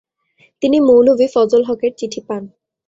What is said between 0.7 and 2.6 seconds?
মৌলভি ফযল হকের চিঠি পান।